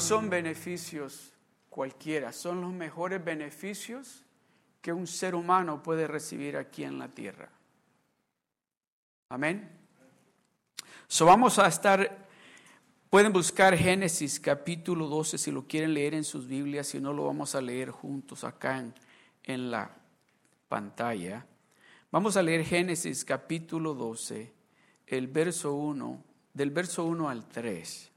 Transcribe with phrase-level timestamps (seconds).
[0.00, 1.32] son beneficios
[1.68, 4.24] cualquiera, son los mejores beneficios
[4.80, 7.50] que un ser humano puede recibir aquí en la tierra.
[9.28, 9.70] Amén.
[11.06, 12.26] So vamos a estar,
[13.10, 17.24] pueden buscar Génesis capítulo 12 si lo quieren leer en sus Biblias, si no lo
[17.24, 18.94] vamos a leer juntos acá en,
[19.44, 19.90] en la
[20.68, 21.46] pantalla.
[22.10, 24.52] Vamos a leer Génesis capítulo 12,
[25.06, 26.24] el verso 1,
[26.54, 28.12] del verso 1 al 3.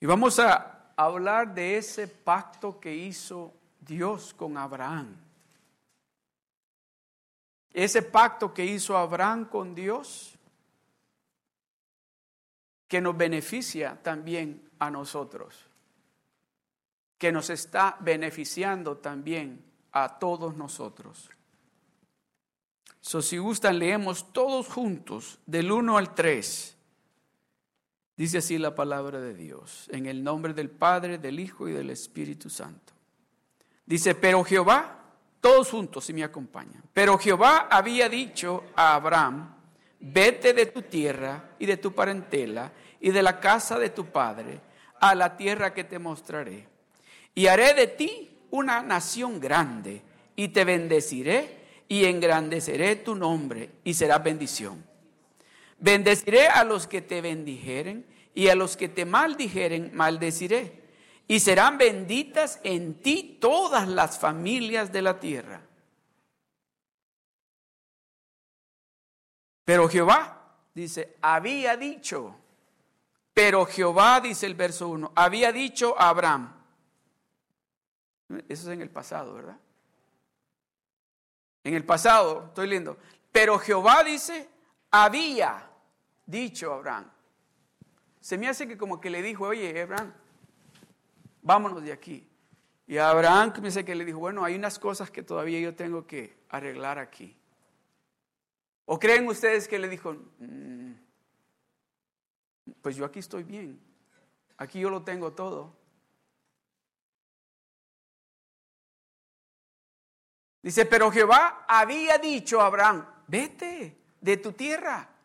[0.00, 5.16] Y vamos a hablar de ese pacto que hizo Dios con Abraham.
[7.72, 10.34] Ese pacto que hizo Abraham con Dios,
[12.88, 15.66] que nos beneficia también a nosotros,
[17.18, 21.30] que nos está beneficiando también a todos nosotros.
[23.00, 26.75] So, si gustan, leemos todos juntos, del 1 al 3.
[28.16, 31.90] Dice así la palabra de Dios, en el nombre del Padre, del Hijo y del
[31.90, 32.94] Espíritu Santo.
[33.84, 34.96] Dice, pero Jehová
[35.46, 36.82] todos juntos, si me acompañan.
[36.92, 39.54] Pero Jehová había dicho a Abraham,
[40.00, 44.60] vete de tu tierra y de tu parentela y de la casa de tu padre
[44.98, 46.66] a la tierra que te mostraré.
[47.32, 50.02] Y haré de ti una nación grande
[50.34, 54.84] y te bendeciré y engrandeceré tu nombre y será bendición.
[55.78, 60.86] Bendeciré a los que te bendijeren y a los que te maldijeren maldeciré
[61.28, 65.62] y serán benditas en ti todas las familias de la tierra.
[69.64, 72.36] Pero Jehová, dice, había dicho,
[73.34, 76.54] pero Jehová, dice el verso 1, había dicho a Abraham,
[78.48, 79.58] eso es en el pasado, ¿verdad?
[81.64, 82.96] En el pasado, estoy leyendo,
[83.32, 84.48] pero Jehová dice,
[84.92, 85.65] había
[86.26, 87.10] dicho a Abraham.
[88.20, 90.12] Se me hace que como que le dijo, oye, Abraham,
[91.42, 92.28] vámonos de aquí.
[92.88, 96.36] Y Abraham dice que le dijo, bueno, hay unas cosas que todavía yo tengo que
[96.48, 97.36] arreglar aquí.
[98.84, 100.92] ¿O creen ustedes que le dijo, mm,
[102.82, 103.80] pues yo aquí estoy bien,
[104.56, 105.76] aquí yo lo tengo todo?
[110.62, 115.15] Dice, pero Jehová había dicho a Abraham, vete de tu tierra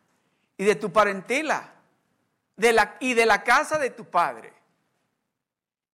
[0.62, 1.74] y de tu parentela
[2.56, 4.54] de la, y de la casa de tu padre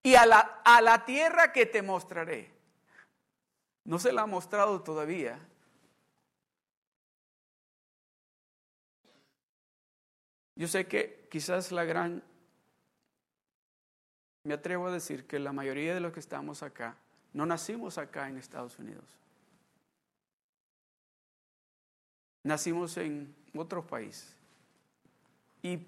[0.04, 2.52] y a la, a la tierra que te mostraré.
[3.86, 5.40] No se la ha mostrado todavía.
[10.56, 12.22] Yo sé que quizás la gran,
[14.44, 16.98] me atrevo a decir que la mayoría de los que estamos acá,
[17.32, 19.06] no nacimos acá en Estados Unidos.
[22.44, 24.37] Nacimos en otro país.
[25.68, 25.86] Y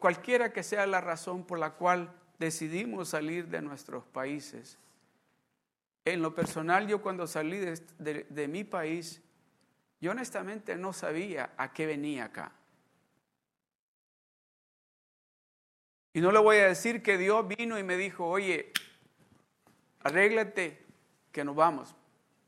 [0.00, 4.78] cualquiera que sea la razón por la cual decidimos salir de nuestros países.
[6.04, 7.58] En lo personal, yo cuando salí
[7.98, 9.22] de, mi país,
[10.00, 12.52] yo honestamente no sabía a qué venía acá.
[16.12, 18.72] Y no le voy a decir que Dios vino y me dijo, oye,
[20.00, 20.84] arréglate,
[21.30, 21.94] que nos vamos.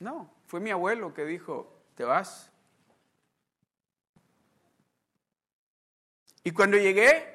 [0.00, 2.51] No, fue mi abuelo que dijo, te vas.
[6.44, 7.32] Y cuando llegué,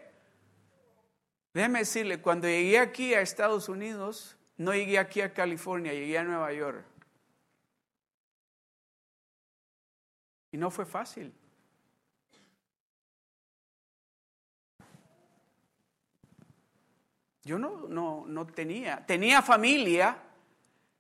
[1.57, 6.23] Déjeme decirle, cuando llegué aquí a Estados Unidos, no llegué aquí a California, llegué a
[6.23, 6.85] Nueva York.
[10.51, 11.33] Y no fue fácil.
[17.43, 20.15] Yo no, no, no tenía, tenía familia,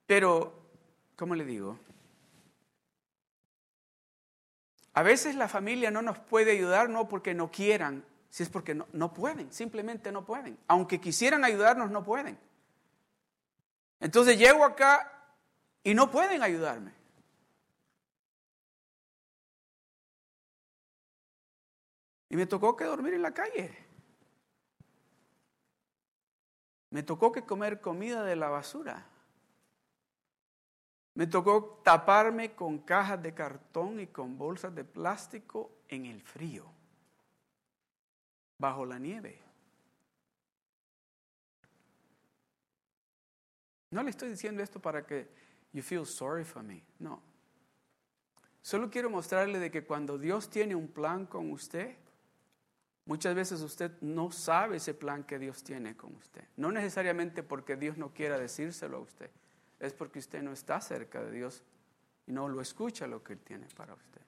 [0.07, 0.71] pero,
[1.15, 1.77] ¿cómo le digo?
[4.97, 8.73] A veces la familia no nos puede ayudar, no porque no quieran, si es porque
[8.73, 10.57] no, pueden, simplemente no pueden.
[10.67, 12.35] Aunque quisieran ayudarnos, no pueden.
[13.99, 15.29] Entonces llego acá
[15.83, 16.93] y no pueden ayudarme.
[22.29, 23.77] Y me tocó que dormir en la calle.
[26.89, 29.05] Me tocó que comer comida de la basura.
[31.17, 36.71] Me tocó taparme con cajas de cartón y con bolsas de plástico en el frío
[38.59, 39.41] bajo la nieve.
[43.89, 45.27] No le estoy diciendo esto para que
[45.73, 46.83] you feel sorry for me.
[46.99, 47.19] No.
[48.61, 51.95] Solo quiero mostrarle de que cuando Dios tiene un plan con usted,
[53.05, 56.43] muchas veces usted no sabe ese plan que Dios tiene con usted.
[56.57, 59.31] No necesariamente porque Dios no quiera decírselo a usted,
[59.79, 61.63] es porque usted no está cerca de Dios
[62.25, 64.21] y no lo escucha lo que Él tiene para usted.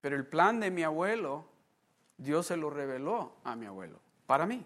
[0.00, 1.56] Pero el plan de mi abuelo
[2.18, 4.64] Dios se lo reveló a mi abuelo, para mí.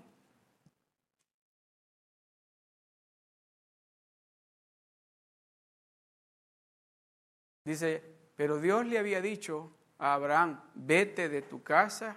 [7.64, 8.02] Dice,
[8.36, 12.16] pero Dios le había dicho a Abraham, vete de tu casa,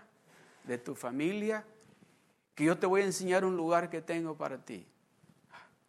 [0.64, 1.66] de tu familia,
[2.56, 4.88] que yo te voy a enseñar un lugar que tengo para ti.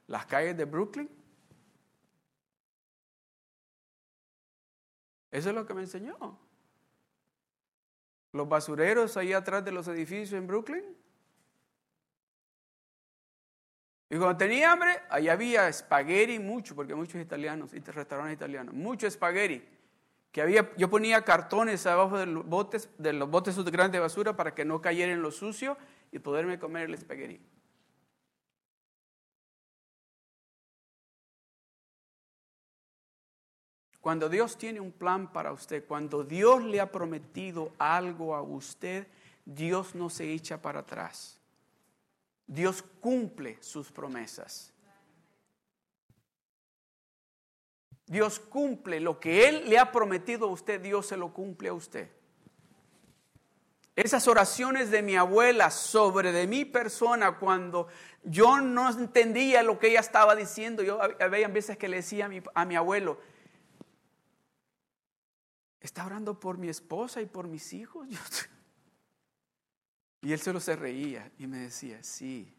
[0.07, 1.09] Las calles de Brooklyn.
[5.35, 6.39] Eso es lo que me enseñó.
[8.31, 10.85] Los basureros ahí atrás de los edificios en Brooklyn.
[14.11, 19.61] Y cuando tenía hambre, ahí había espagueti mucho, porque muchos italianos, restaurantes italianos, mucho espagueti.
[20.31, 24.37] Que había, yo ponía cartones abajo de los botes, de los botes grandes de basura
[24.37, 25.77] para que no cayera en lo sucio
[26.13, 27.41] y poderme comer el espagueti.
[34.05, 39.07] Cuando Dios tiene un plan para usted, cuando Dios le ha prometido algo a usted,
[39.47, 41.41] Dios no se echa para atrás.
[42.47, 44.75] Dios cumple sus promesas.
[48.05, 51.73] Dios cumple lo que Él le ha prometido a usted, Dios se lo cumple a
[51.73, 52.11] usted.
[53.97, 57.89] Esas oraciones de mi abuela sobre de mi persona cuando
[58.23, 62.29] yo no entendía lo que ella estaba diciendo, yo había veces que le decía a
[62.29, 63.33] mi, a mi abuelo,
[65.85, 68.09] está orando por mi esposa y por mis hijos.
[70.21, 72.51] Y él solo se reía y me decía, sí,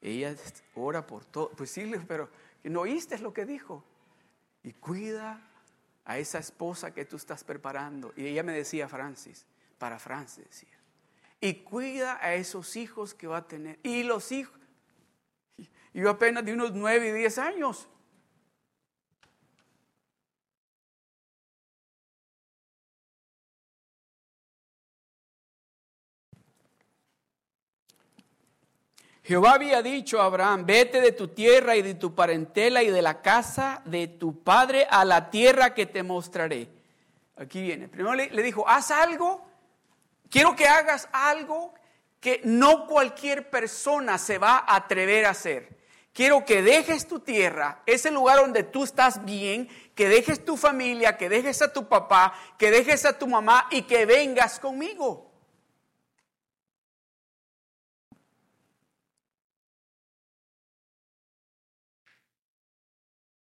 [0.00, 0.36] ella
[0.76, 1.50] ora por todo.
[1.50, 2.30] Pues sí, pero
[2.62, 3.84] no oíste lo que dijo.
[4.62, 5.42] Y cuida
[6.04, 8.12] a esa esposa que tú estás preparando.
[8.14, 9.46] Y ella me decía, Francis,
[9.78, 10.64] para Francis.
[11.40, 13.80] Y cuida a esos hijos que va a tener.
[13.82, 14.60] Y los hijos.
[15.92, 17.88] Yo apenas de unos nueve y diez años.
[29.24, 33.02] Jehová había dicho a Abraham, vete de tu tierra y de tu parentela y de
[33.02, 36.68] la casa de tu padre a la tierra que te mostraré.
[37.36, 37.88] Aquí viene.
[37.88, 39.46] Primero le, le dijo, haz algo,
[40.28, 41.72] quiero que hagas algo
[42.20, 45.76] que no cualquier persona se va a atrever a hacer.
[46.12, 51.16] Quiero que dejes tu tierra, ese lugar donde tú estás bien, que dejes tu familia,
[51.16, 55.31] que dejes a tu papá, que dejes a tu mamá y que vengas conmigo.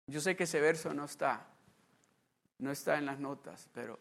[0.06, 1.46] Yo sé que ese verso no está,
[2.58, 3.98] no está en las notas, pero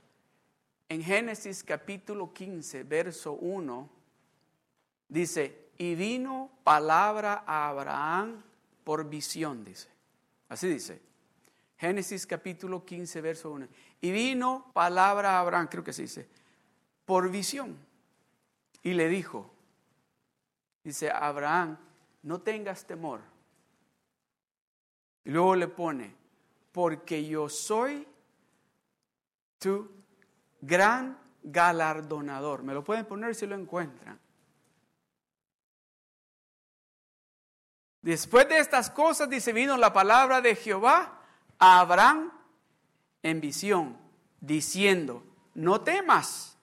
[0.88, 3.90] en Génesis capítulo 15, verso 1,
[5.10, 8.44] dice, y vino palabra a Abraham
[8.84, 9.90] por visión, dice.
[10.48, 11.02] Así dice.
[11.78, 13.68] Génesis capítulo 15, verso 1.
[14.00, 16.30] Y vino palabra a Abraham, creo que se dice,
[17.04, 17.78] por visión.
[18.84, 19.52] Y le dijo,
[20.84, 21.78] dice, Abraham,
[22.22, 23.22] no tengas temor
[25.26, 26.16] y luego le pone,
[26.72, 28.08] porque yo soy
[29.60, 29.90] tu
[30.62, 32.64] gran galardonador.
[32.64, 34.20] Me lo pueden poner si lo encuentran.
[38.04, 41.22] Después de estas cosas, dice, vino la palabra de Jehová
[41.58, 42.32] a Abraham
[43.24, 43.98] en visión,
[44.40, 45.24] diciendo,
[45.56, 46.56] no temas,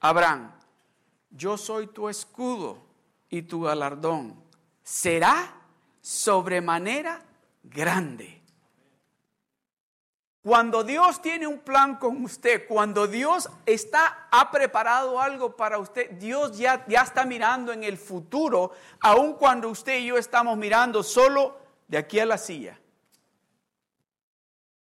[0.00, 0.52] Abraham,
[1.30, 2.84] yo soy tu escudo
[3.30, 4.38] y tu galardón.
[4.82, 5.54] Será
[6.02, 7.22] sobremanera
[7.62, 8.42] grande.
[10.42, 16.10] Cuando Dios tiene un plan con usted, cuando Dios está, ha preparado algo para usted,
[16.12, 21.04] Dios ya, ya está mirando en el futuro, aun cuando usted y yo estamos mirando
[21.04, 22.80] solo de aquí a la silla.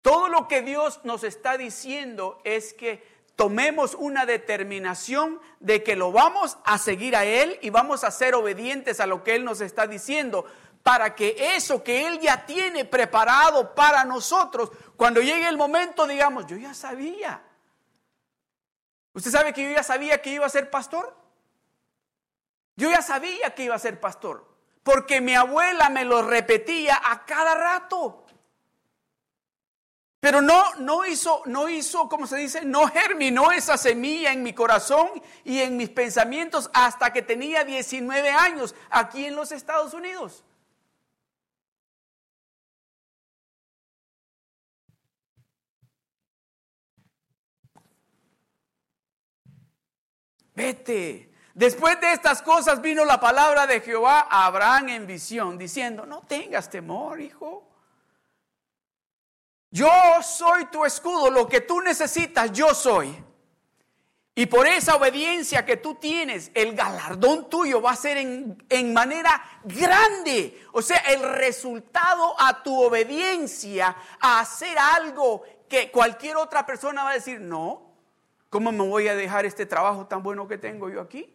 [0.00, 6.12] Todo lo que Dios nos está diciendo es que tomemos una determinación de que lo
[6.12, 9.60] vamos a seguir a Él y vamos a ser obedientes a lo que Él nos
[9.60, 10.46] está diciendo,
[10.82, 16.46] para que eso que Él ya tiene preparado para nosotros, cuando llegue el momento, digamos,
[16.46, 17.42] yo ya sabía.
[19.14, 21.16] ¿Usted sabe que yo ya sabía que iba a ser pastor?
[22.76, 24.48] Yo ya sabía que iba a ser pastor,
[24.82, 28.24] porque mi abuela me lo repetía a cada rato.
[30.18, 34.52] Pero no, no hizo, no hizo, como se dice, no germinó esa semilla en mi
[34.52, 35.10] corazón
[35.44, 40.44] y en mis pensamientos hasta que tenía 19 años aquí en los Estados Unidos.
[50.54, 51.32] Vete.
[51.54, 56.23] Después de estas cosas vino la palabra de Jehová a Abraham en visión, diciendo, no
[56.23, 57.68] tengas temor, hijo.
[59.71, 59.90] Yo
[60.23, 63.23] soy tu escudo, lo que tú necesitas, yo soy.
[64.35, 68.94] Y por esa obediencia que tú tienes, el galardón tuyo va a ser en, en,
[68.94, 70.66] manera grande.
[70.73, 77.11] O sea, el resultado a tu obediencia, a hacer algo que cualquier otra persona va
[77.11, 77.91] a decir, no,
[78.52, 81.35] ¿cómo me voy a dejar este trabajo tan bueno que tengo yo aquí?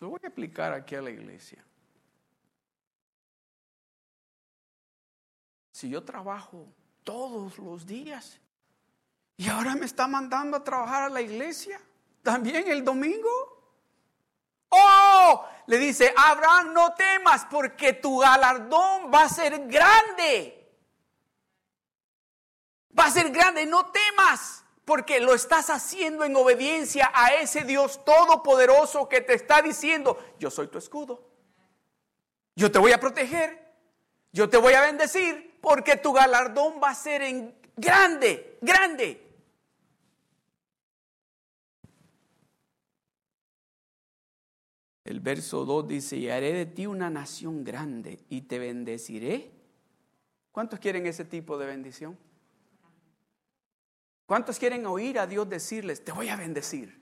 [0.00, 1.64] Lo voy a aplicar aquí a la iglesia.
[5.72, 6.68] Si yo trabajo
[7.02, 8.38] todos los días
[9.36, 11.80] y ahora me está mandando a trabajar a la iglesia,
[12.22, 13.55] también el domingo.
[15.66, 20.52] Le dice, Abraham, no temas porque tu galardón va a ser grande.
[22.98, 28.04] Va a ser grande, no temas porque lo estás haciendo en obediencia a ese Dios
[28.04, 31.26] todopoderoso que te está diciendo, yo soy tu escudo.
[32.54, 33.66] Yo te voy a proteger.
[34.32, 39.25] Yo te voy a bendecir porque tu galardón va a ser en grande, grande.
[45.06, 49.52] El verso 2 dice, y haré de ti una nación grande y te bendeciré.
[50.50, 52.18] ¿Cuántos quieren ese tipo de bendición?
[54.26, 57.00] ¿Cuántos quieren oír a Dios decirles, te voy a bendecir?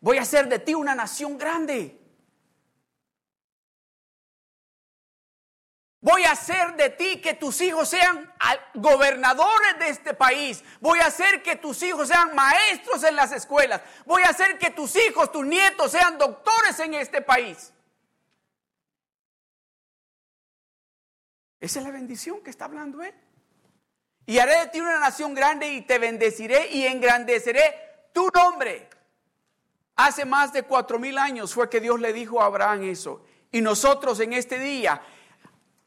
[0.00, 1.98] Voy a hacer de ti una nación grande.
[6.10, 8.32] Voy a hacer de ti que tus hijos sean
[8.72, 10.64] gobernadores de este país.
[10.80, 13.82] Voy a hacer que tus hijos sean maestros en las escuelas.
[14.06, 17.74] Voy a hacer que tus hijos, tus nietos sean doctores en este país.
[21.60, 23.12] Esa es la bendición que está hablando él.
[24.24, 28.88] Y haré de ti una nación grande y te bendeciré y engrandeceré tu nombre.
[29.96, 33.26] Hace más de cuatro mil años fue que Dios le dijo a Abraham eso.
[33.52, 35.02] Y nosotros en este día,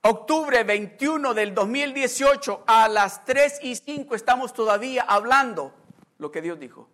[0.02, 5.74] octubre 21 del 2018, a las 3 y 5 estamos todavía hablando
[6.18, 6.90] lo que Dios dijo.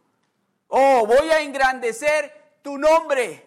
[0.67, 3.45] Oh, voy a engrandecer tu nombre.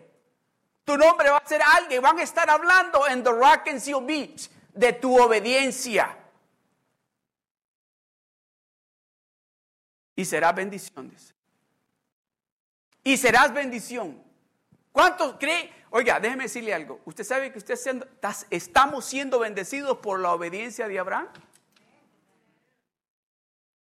[0.85, 2.02] Tu nombre va a ser alguien.
[2.02, 6.17] Van a estar hablando en The Rock and Seal Beach de tu obediencia.
[10.21, 11.11] y serás bendición.
[13.02, 14.23] Y serás bendición.
[14.93, 15.71] ¿Cuántos creen?
[15.90, 17.00] Oiga, déjeme decirle algo.
[17.04, 17.76] ¿Usted sabe que usted
[18.50, 21.28] estamos siendo bendecidos por la obediencia de Abraham?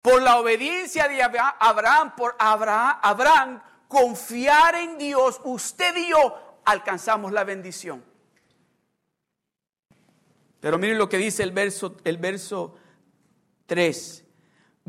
[0.00, 7.44] Por la obediencia de Abraham, por Abraham, confiar en Dios, usted y yo alcanzamos la
[7.44, 8.02] bendición.
[10.60, 12.74] Pero miren lo que dice el verso, el verso
[13.66, 14.24] 3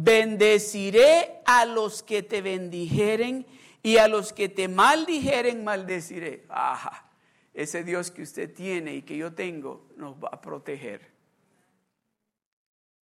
[0.02, 3.46] bendeciré a los que te bendijeren
[3.84, 6.46] y a los que te maldijeren maldeciré.
[6.48, 7.09] Ajá,
[7.54, 11.20] ese Dios que usted tiene y que yo tengo nos va a proteger.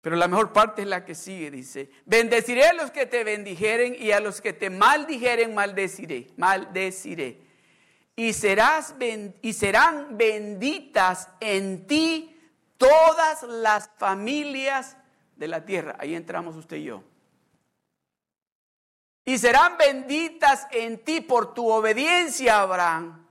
[0.02, 3.94] Pero la mejor parte es la que sigue, dice, bendeciré a los que te bendijeren
[3.96, 7.40] y a los que te maldijeren maldeciré, maldeciré.
[8.16, 8.96] Y, serás
[9.40, 12.36] y serán benditas en ti
[12.76, 14.96] todas las familias
[15.36, 15.96] de la tierra.
[16.00, 17.04] Ahí entramos usted y yo.
[19.24, 23.21] Y serán benditas en ti por tu obediencia, Abraham,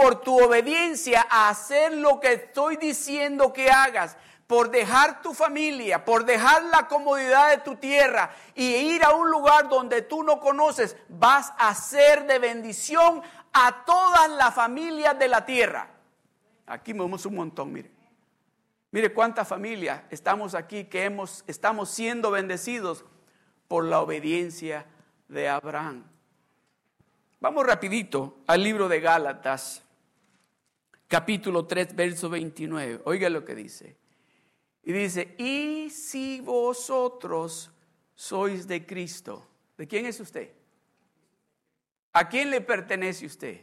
[0.00, 4.16] por tu obediencia a hacer lo que estoy diciendo que hagas,
[4.46, 9.30] por dejar tu familia, por dejar la comodidad de tu tierra y ir a un
[9.30, 13.20] lugar donde tú no conoces, vas a ser de bendición
[13.52, 15.90] a todas las familias de la tierra.
[16.66, 17.90] Aquí vemos un montón, mire.
[18.92, 23.04] Mire cuántas familias estamos aquí que hemos, estamos siendo bendecidos
[23.68, 24.86] por la obediencia
[25.28, 26.04] de Abraham.
[27.38, 29.84] Vamos rapidito al libro de Gálatas,
[31.10, 33.02] capítulo 3, verso 29.
[33.04, 33.98] Oiga lo que dice.
[34.82, 37.70] Y dice, y si vosotros
[38.14, 40.50] sois de Cristo, ¿de quién es usted?
[42.14, 43.60] ¿A quién le pertenece usted?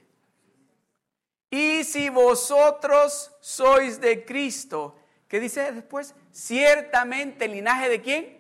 [1.50, 4.96] Y si vosotros sois de Cristo,
[5.28, 6.16] ¿Qué dice después?
[6.32, 8.38] Ciertamente linaje de quién?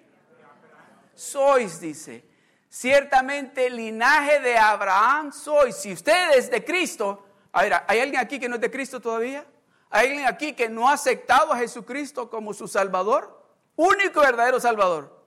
[1.13, 2.23] Sois, dice.
[2.69, 5.75] Ciertamente linaje de Abraham sois.
[5.75, 8.99] Si usted es de Cristo, a ver, ¿hay alguien aquí que no es de Cristo
[8.99, 9.45] todavía?
[9.89, 13.45] ¿Hay alguien aquí que no ha aceptado a Jesucristo como su Salvador?
[13.75, 15.25] Único y verdadero Salvador.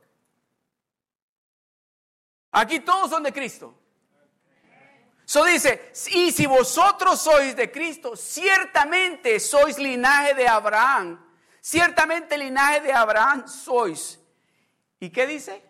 [2.52, 3.74] Aquí todos son de Cristo.
[5.24, 12.80] Eso dice, y si vosotros sois de Cristo, ciertamente sois linaje de Abraham Ciertamente linaje
[12.80, 14.18] de Abraham sois.
[14.98, 15.62] ¿Y qué dice?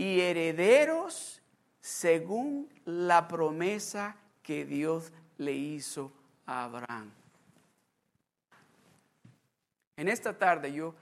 [0.00, 1.42] Y herederos
[1.78, 6.10] según la promesa que Dios le hizo
[6.46, 7.10] a Abraham.
[9.98, 10.94] En esta tarde yo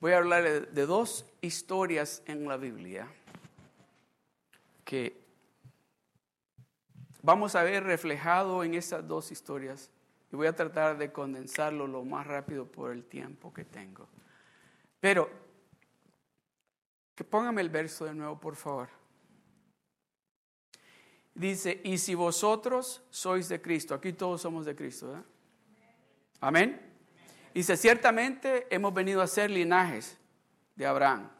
[0.00, 3.08] voy a hablar de dos historias en la Biblia
[4.84, 5.18] que
[7.22, 9.90] vamos a ver reflejado en esas dos historias
[10.30, 14.06] y voy a tratar de condensarlo lo más rápido por el tiempo que tengo.
[15.00, 15.45] Pero,
[17.16, 18.88] que póngame el verso de nuevo, por favor.
[21.34, 25.24] Dice, y si vosotros sois de Cristo, aquí todos somos de Cristo, ¿verdad?
[26.40, 26.80] Amén.
[27.54, 30.18] Dice, ciertamente hemos venido a ser linajes
[30.76, 31.30] de Abraham,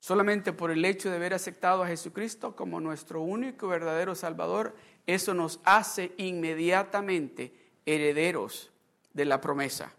[0.00, 4.74] solamente por el hecho de haber aceptado a Jesucristo como nuestro único y verdadero Salvador,
[5.06, 7.54] eso nos hace inmediatamente
[7.86, 8.72] herederos
[9.12, 9.92] de la promesa.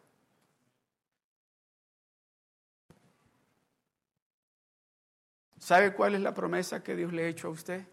[5.64, 7.88] ¿Sabe cuál es la promesa que Dios le ha hecho a usted?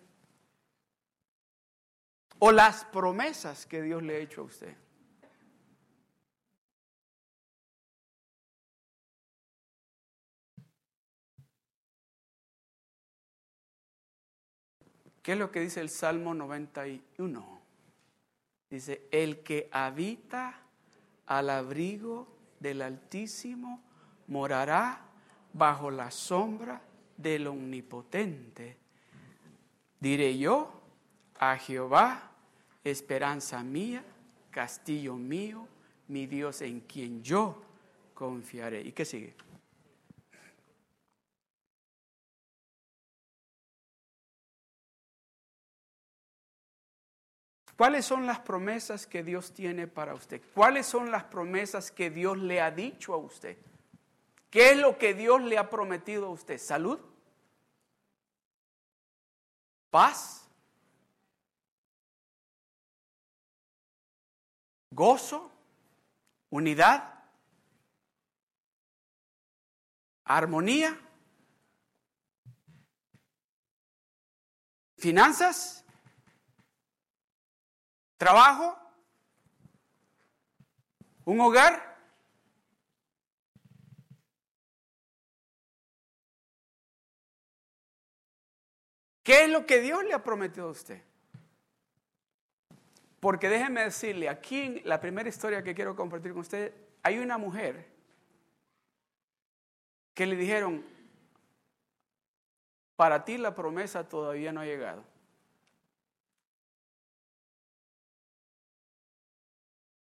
[2.41, 4.77] O las promesas que Dios le ha hecho a usted.
[15.23, 17.61] ¿Qué es lo que dice el Salmo 91?
[18.69, 20.61] Dice, el que habita
[21.25, 23.81] al abrigo del Altísimo
[24.27, 25.03] morará
[25.53, 26.90] bajo la sombra
[27.21, 28.77] del Omnipotente.
[29.99, 30.81] Diré yo
[31.39, 32.31] a Jehová,
[32.85, 34.05] esperanza mía,
[34.51, 35.67] castillo mío,
[36.09, 37.63] mi Dios en quien yo
[38.15, 38.81] confiaré.
[38.83, 39.35] ¿Y qué sigue?
[47.81, 50.43] ¿Cuáles son las promesas que Dios tiene para usted?
[50.53, 53.57] ¿Cuáles son las promesas que Dios le ha dicho a usted?
[54.51, 56.59] ¿Qué es lo que Dios le ha prometido a usted?
[56.59, 56.99] ¿Salud?
[59.91, 60.49] ¿Paz?
[64.91, 65.51] ¿Gozo?
[66.51, 67.25] ¿Unidad?
[70.25, 70.97] ¿Armonía?
[74.97, 75.85] ¿Finanzas?
[78.17, 78.77] ¿Trabajo?
[81.25, 81.90] ¿Un hogar?
[89.31, 91.01] ¿Qué es lo que Dios le ha prometido a usted?
[93.21, 97.39] Porque déjeme decirle, aquí en la primera historia que quiero compartir con usted, hay una
[97.39, 97.87] mujer
[100.15, 100.85] que le dijeron,
[102.97, 105.05] para ti la promesa todavía no ha llegado.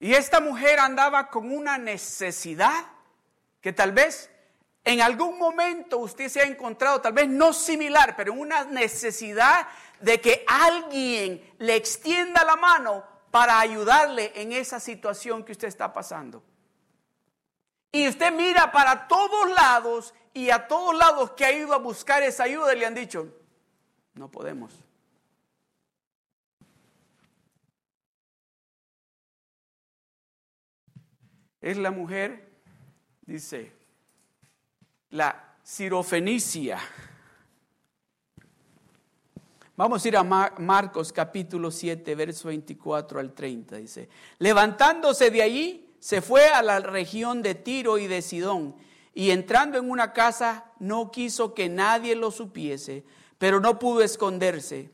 [0.01, 2.87] Y esta mujer andaba con una necesidad
[3.61, 4.32] que tal vez
[4.85, 9.69] en algún momento usted se ha encontrado, tal vez no similar, pero una necesidad
[10.01, 15.93] de que alguien le extienda la mano para ayudarle en esa situación que usted está
[15.93, 16.43] pasando.
[17.93, 22.23] Y usted mira para todos lados y a todos lados que ha ido a buscar
[22.23, 23.29] esa ayuda le han dicho,
[24.15, 24.73] no podemos.
[31.63, 32.51] es la mujer,
[33.23, 33.73] dice,
[35.13, 36.79] la sirofenicia.
[39.77, 43.77] Vamos a ir a Marcos capítulo 7, verso 24 al 30.
[43.77, 48.75] Dice, levantándose de allí, se fue a la región de Tiro y de Sidón,
[49.15, 53.05] y entrando en una casa no quiso que nadie lo supiese,
[53.39, 54.91] pero no pudo esconderse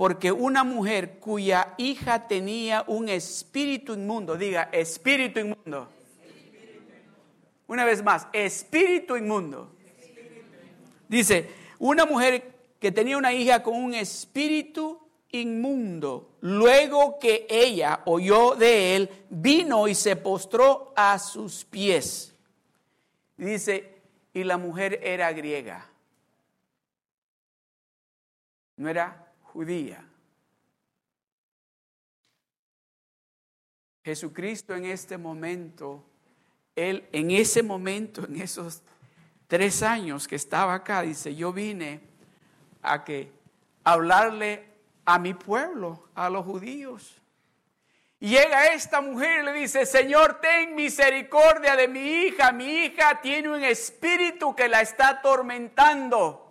[0.00, 5.90] porque una mujer cuya hija tenía un espíritu inmundo, diga, espíritu inmundo.
[7.70, 9.70] Una vez más, espíritu inmundo.
[11.08, 18.56] Dice, una mujer que tenía una hija con un espíritu inmundo, luego que ella oyó
[18.56, 22.34] de él, vino y se postró a sus pies.
[23.36, 24.02] Dice,
[24.34, 25.88] y la mujer era griega.
[28.78, 30.04] No era judía.
[34.02, 36.09] Jesucristo en este momento,
[36.88, 38.82] Él en ese momento, en esos
[39.46, 42.00] tres años que estaba acá, dice, yo vine
[42.82, 43.30] a que
[43.84, 44.64] hablarle
[45.04, 47.20] a mi pueblo, a los judíos.
[48.20, 52.52] Llega esta mujer y le dice, Señor, ten misericordia de mi hija.
[52.52, 56.46] Mi hija tiene un espíritu que la está atormentando.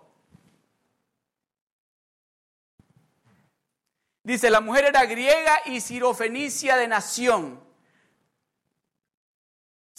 [4.22, 7.69] Dice, la mujer era griega y sirofenicia de nación.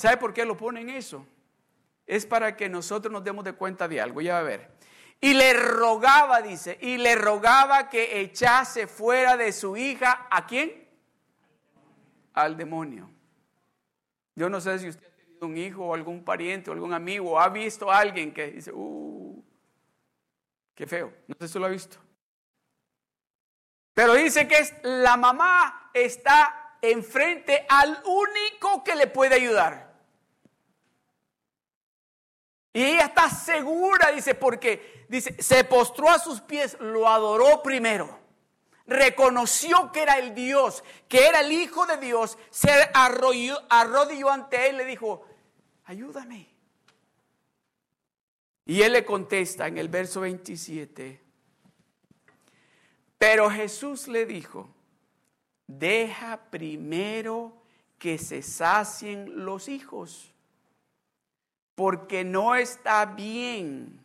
[0.02, 1.28] ¿Sabe por qué lo ponen eso?
[2.08, 4.72] Es para que nosotros nos demos de cuenta de algo, ya va a ver.
[5.20, 10.90] Y le rogaba, dice, y le rogaba que echase fuera de su hija a quién?
[12.34, 13.12] Al demonio.
[14.34, 17.34] Yo no sé si usted ha tenido un hijo o algún pariente o algún amigo
[17.34, 19.46] o ha visto a alguien que dice, uh,
[20.74, 21.14] qué feo.
[21.28, 21.98] No sé si lo ha visto.
[23.94, 29.90] Pero dice que es, la mamá está enfrente al único que le puede ayudar.
[32.74, 38.20] Y ella está segura, dice, porque dice, se postró a sus pies, lo adoró primero.
[38.88, 44.78] Reconoció que era el Dios, que era el Hijo de Dios, se arrodilló, ante él
[44.78, 45.26] le dijo,
[45.86, 46.48] ayúdame.
[48.66, 51.22] Y él le contesta en el verso 27,
[53.18, 54.74] pero Jesús le dijo,
[55.68, 57.62] deja primero
[57.98, 60.32] que se sacien los hijos
[61.76, 64.00] porque no está bien.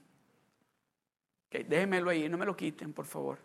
[1.49, 3.39] Okay, déjenmelo ahí, no me lo quiten, por favor.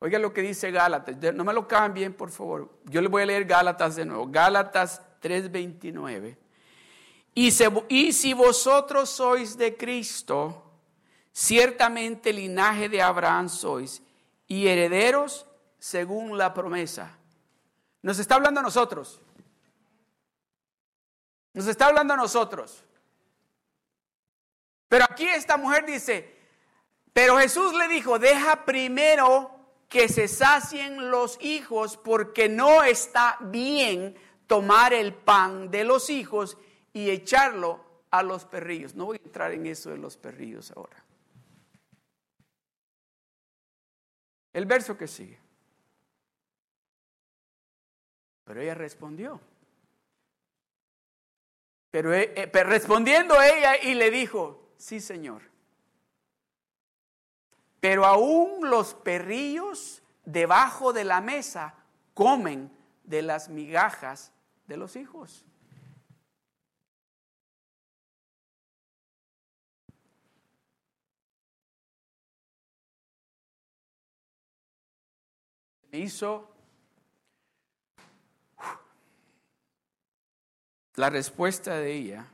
[0.00, 2.70] Oiga lo que dice Gálatas, no me lo cambien, por favor.
[2.84, 4.28] Yo le voy a leer Gálatas de nuevo.
[4.28, 6.36] Gálatas 3:29.
[7.34, 7.52] Y,
[7.88, 10.64] y si vosotros sois de Cristo,
[11.32, 14.02] ciertamente linaje de Abraham sois
[14.46, 15.46] y herederos
[15.78, 17.16] según la promesa.
[18.02, 19.20] Nos está hablando a nosotros.
[21.52, 22.84] Nos está hablando a nosotros.
[24.88, 26.36] Pero aquí esta mujer dice,
[27.12, 29.54] pero Jesús le dijo, deja primero
[29.88, 36.56] que se sacien los hijos porque no está bien tomar el pan de los hijos
[36.92, 38.94] y echarlo a los perrillos.
[38.94, 41.04] No voy a entrar en eso de los perrillos ahora.
[44.52, 45.38] El verso que sigue.
[48.44, 49.40] Pero ella respondió.
[51.90, 55.42] Pero, eh, eh, respondiendo ella y le dijo, Sí, Señor.
[57.80, 61.74] Pero aún los perrillos debajo de la mesa
[62.14, 62.70] comen
[63.04, 64.32] de las migajas
[64.66, 65.44] de los hijos.
[75.90, 76.48] Me hizo
[80.94, 82.26] la respuesta de ella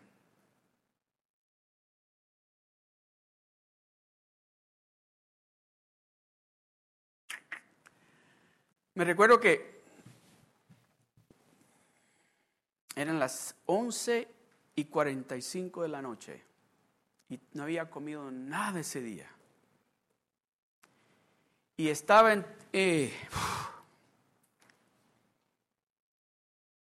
[8.94, 9.82] Me recuerdo que
[12.94, 14.28] eran las 11
[14.76, 16.42] y 45 de la noche
[17.28, 19.28] y no había comido nada ese día.
[21.76, 23.12] Y estaba en, eh,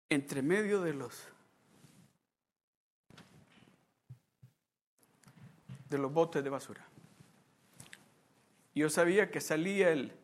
[0.08, 1.28] entre medio de los
[5.90, 6.86] de los botes de basura.
[8.74, 10.17] Yo sabía que salía el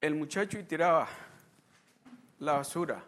[0.00, 1.08] el muchacho y tiraba
[2.38, 3.04] la basura.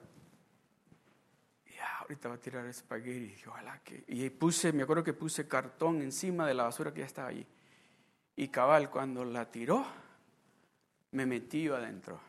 [1.67, 3.35] Y ahorita va a tirar espagueti.
[4.09, 4.25] Y.
[4.25, 7.47] Y puse, me acuerdo que puse cartón encima de la basura que ya estaba allí.
[8.37, 9.85] Y cabal, cuando la tiró,
[11.13, 12.21] me metí adentro.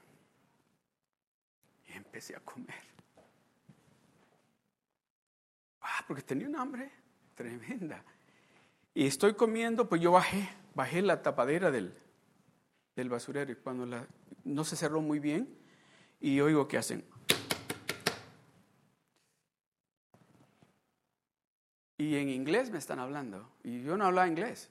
[1.87, 2.93] Y empecé a comer.
[5.81, 6.89] Ah, porque tenía un hambre
[7.35, 8.03] tremenda.
[8.93, 11.93] Y estoy comiendo, pues yo bajé, bajé la tapadera del,
[12.95, 14.07] del basurero y cuando la,
[14.43, 15.47] no se cerró muy bien
[16.19, 17.03] y oigo que hacen.
[21.97, 24.69] Y en inglés me están hablando y yo no hablaba inglés.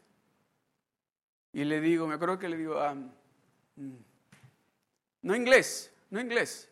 [1.53, 3.11] Y le digo, me acuerdo que le digo, um,
[3.77, 3.97] mm,
[5.23, 6.69] no inglés, no inglés.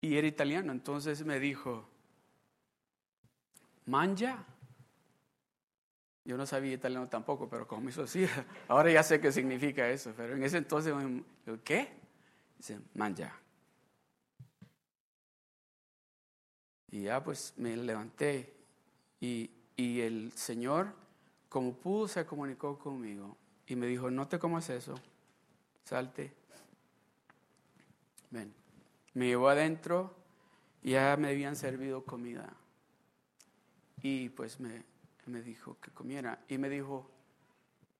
[0.00, 1.88] Y era italiano, entonces me dijo,
[3.86, 4.44] manja.
[6.28, 8.26] Yo no sabía italiano tampoco, pero como hizo así,
[8.68, 10.12] ahora ya sé qué significa eso.
[10.14, 10.92] Pero en ese entonces,
[11.64, 11.88] ¿qué?
[12.58, 13.34] Dice, manja.
[16.90, 18.52] Y ya pues me levanté
[19.20, 20.92] y, y el Señor,
[21.48, 23.34] como pudo, se comunicó conmigo
[23.66, 24.96] y me dijo, no te comas eso,
[25.84, 26.30] salte.
[28.30, 28.52] Ven.
[29.14, 30.14] Me llevó adentro
[30.82, 32.52] y ya me habían servido comida.
[34.02, 34.84] Y pues me,
[35.28, 36.44] me dijo que comiera.
[36.48, 37.10] Y me dijo,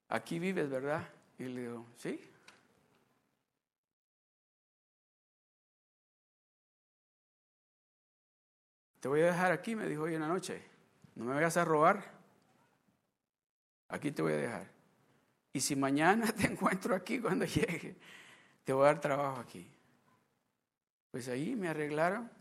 [0.09, 1.09] aquí vives, ¿verdad?
[1.39, 2.21] Y le digo, sí.
[9.01, 10.63] Te voy a dejar aquí, me dijo hoy en la noche.
[11.15, 12.19] No me vayas a robar.
[13.89, 14.71] Aquí te voy a dejar.
[15.53, 17.97] Y si mañana te encuentro aquí cuando llegue,
[18.65, 19.71] te voy a dar trabajo aquí.
[21.11, 22.38] Pues ahí me arreglaron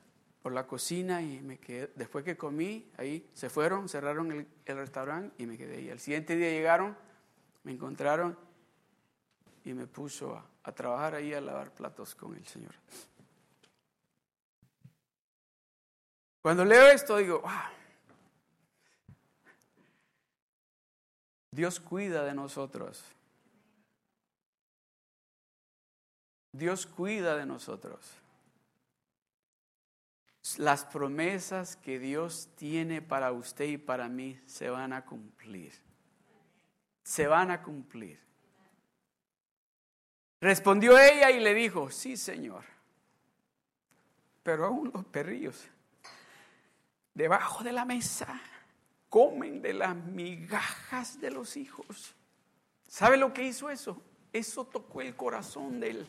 [0.48, 5.44] por la cocina y me quedé, después que comí, ahí se fueron, cerraron el, restaurante
[5.44, 5.90] y me quedé ahí.
[5.90, 6.96] Al siguiente día llegaron,
[7.64, 8.40] me encontraron
[9.66, 12.74] y me puso a, a trabajar ahí a lavar platos con el Señor.
[16.42, 17.52] Cuando leo esto digo, wow,
[21.52, 23.04] Dios cuida de nosotros.
[26.54, 28.00] Dios cuida de nosotros.
[30.58, 35.74] Las promesas que Dios tiene para usted y para mí se van a cumplir.
[37.04, 38.20] Se van a cumplir.
[40.40, 42.64] Respondió ella y le dijo, sí, Señor.
[44.44, 45.70] Pero aún los perrillos
[47.18, 48.40] debajo de la mesa
[49.10, 52.14] comen de las migajas de los hijos.
[52.88, 54.00] ¿Sabe lo que hizo eso?
[54.32, 56.08] Eso tocó el corazón de él.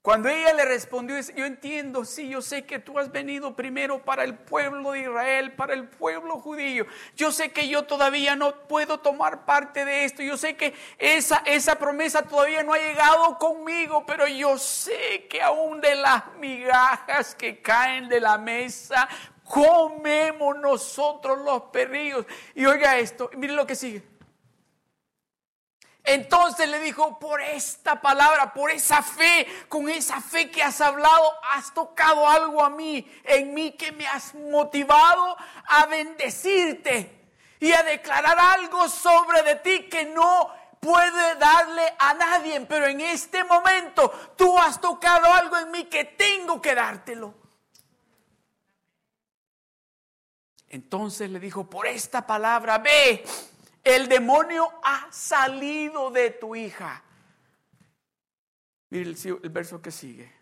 [0.00, 4.22] Cuando ella le respondió, yo entiendo, sí, yo sé que tú has venido primero para
[4.22, 6.86] el pueblo de Israel, para el pueblo judío.
[7.16, 10.22] Yo sé que yo todavía no puedo tomar parte de esto.
[10.22, 15.42] Yo sé que esa, esa promesa todavía no ha llegado conmigo, pero yo sé que
[15.42, 19.08] aún de las migajas que caen de la mesa,
[19.42, 22.24] comemos nosotros los perrillos.
[22.54, 24.17] Y oiga esto, mire lo que sigue.
[26.08, 31.34] Entonces le dijo, por esta palabra, por esa fe, con esa fe que has hablado,
[31.52, 37.28] has tocado algo a mí, en mí que me has motivado a bendecirte
[37.60, 42.58] y a declarar algo sobre de ti que no puede darle a nadie.
[42.62, 47.34] Pero en este momento tú has tocado algo en mí que tengo que dártelo.
[50.70, 53.26] Entonces le dijo, por esta palabra, ve
[53.84, 57.02] el demonio ha salido de tu hija.
[58.90, 60.32] Mire el, verso que sigue.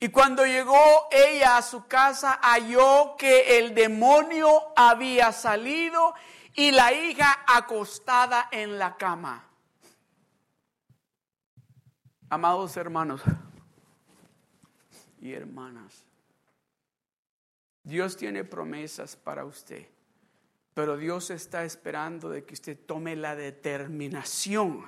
[0.00, 6.14] Y cuando llegó ella a su casa, halló que el demonio había salido
[6.54, 9.48] y la hija acostada en la cama.
[12.28, 13.22] Amados hermanos
[15.20, 16.04] y hermanas,
[17.84, 19.86] Dios tiene promesas para usted.
[20.74, 24.86] Pero Dios está esperando de que usted tome la determinación,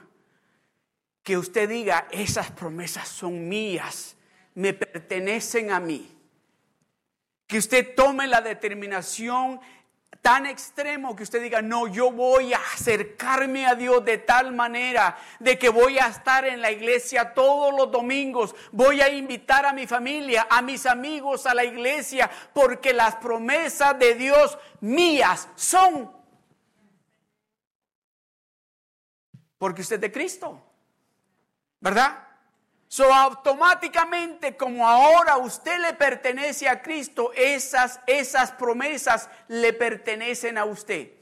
[1.22, 4.16] que usted diga, esas promesas son mías,
[4.54, 6.10] me pertenecen a mí.
[7.46, 9.60] Que usted tome la determinación
[10.22, 15.16] tan extremo que usted diga, no, yo voy a acercarme a Dios de tal manera
[15.38, 19.72] de que voy a estar en la iglesia todos los domingos, voy a invitar a
[19.72, 26.12] mi familia, a mis amigos a la iglesia, porque las promesas de Dios mías son.
[29.56, 30.62] Porque usted es de Cristo,
[31.80, 32.18] ¿verdad?
[32.88, 40.64] So automáticamente como ahora usted le pertenece a Cristo, esas, esas promesas le pertenecen a
[40.64, 41.13] usted.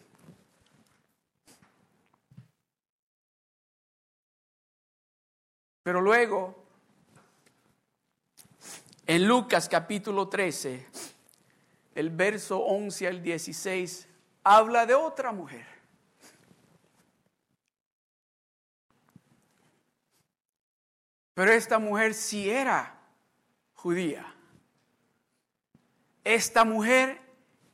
[5.83, 6.65] Pero luego,
[9.07, 10.87] en Lucas capítulo 13,
[11.95, 14.09] el verso 11 al 16,
[14.45, 15.67] habla de otra mujer.
[21.35, 23.01] Pero esta mujer sí era
[23.75, 24.33] judía.
[26.23, 27.21] Esta mujer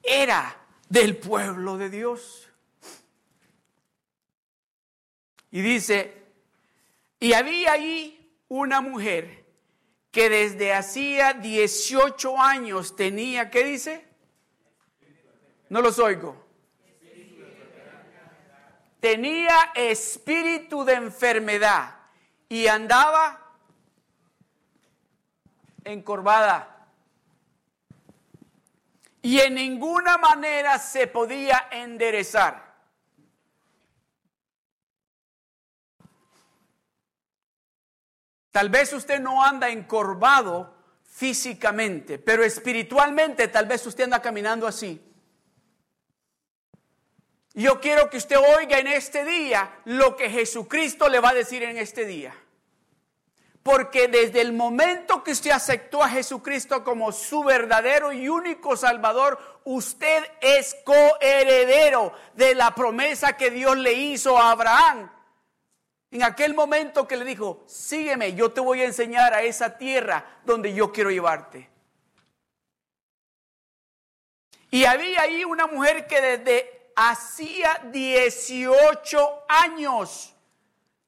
[0.02, 0.56] era
[0.88, 2.48] del pueblo de Dios.
[5.50, 6.17] Y dice,
[7.20, 9.44] y había ahí una mujer
[10.10, 14.08] que desde hacía 18 años tenía, ¿qué dice?
[15.68, 16.46] No los oigo.
[19.00, 21.96] Tenía espíritu de enfermedad
[22.48, 23.54] y andaba
[25.84, 26.88] encorvada.
[29.22, 32.67] Y en ninguna manera se podía enderezar.
[38.50, 45.04] Tal vez usted no anda encorvado físicamente, pero espiritualmente tal vez usted anda caminando así.
[47.54, 51.64] Yo quiero que usted oiga en este día lo que Jesucristo le va a decir
[51.64, 52.32] en este día.
[53.64, 59.60] Porque desde el momento que usted aceptó a Jesucristo como su verdadero y único Salvador,
[59.64, 65.10] usted es coheredero de la promesa que Dios le hizo a Abraham.
[66.10, 70.40] En aquel momento que le dijo, sígueme, yo te voy a enseñar a esa tierra
[70.44, 71.68] donde yo quiero llevarte.
[74.70, 80.34] Y había ahí una mujer que desde hacía 18 años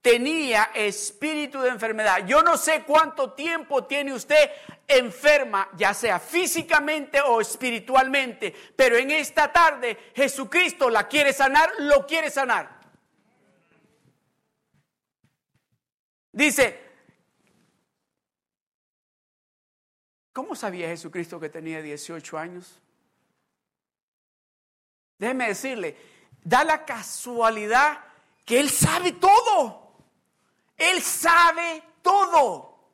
[0.02, 2.26] tenía espíritu de enfermedad.
[2.26, 4.50] Yo no sé cuánto tiempo tiene usted
[4.88, 12.06] enferma, ya sea físicamente o espiritualmente, pero en esta tarde Jesucristo la quiere sanar, lo
[12.06, 12.79] quiere sanar.
[16.40, 16.80] Dice,
[20.32, 22.80] ¿cómo sabía Jesucristo que tenía 18 años?
[25.18, 25.98] Déjeme decirle,
[26.42, 28.02] da la casualidad
[28.46, 29.92] que Él sabe todo.
[30.78, 32.88] Él sabe todo.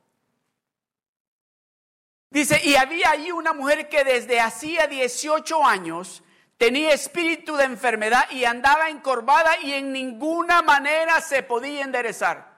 [2.31, 6.25] Dice, y había allí una mujer que desde hacía 18 años
[6.59, 12.56] tenía espíritu de enfermedad y andaba encorvada y en ninguna manera se podía enderezar.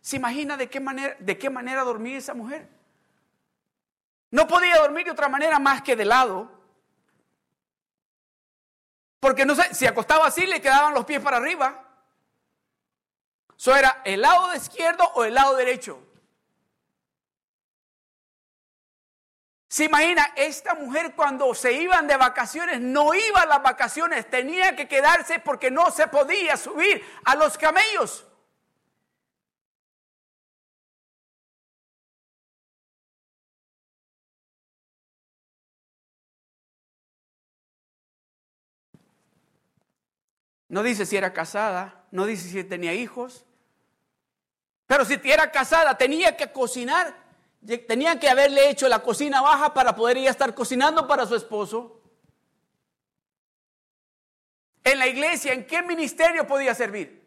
[0.00, 2.68] ¿Se imagina de qué manera, de qué manera dormía esa mujer?
[4.30, 6.50] No podía dormir de otra manera más que de lado.
[9.20, 11.84] Porque no sé, si acostaba así le quedaban los pies para arriba.
[13.56, 16.00] Eso era el lado izquierdo o el lado derecho.
[19.68, 24.74] Se imagina, esta mujer cuando se iban de vacaciones, no iba a las vacaciones, tenía
[24.74, 28.27] que quedarse porque no se podía subir a los camellos.
[40.68, 43.44] No dice si era casada, no dice si tenía hijos,
[44.86, 47.14] pero si era casada, tenía que cocinar.
[47.86, 52.00] Tenía que haberle hecho la cocina baja para poder ella estar cocinando para su esposo.
[54.82, 57.22] En la iglesia, ¿en qué ministerio podía servir?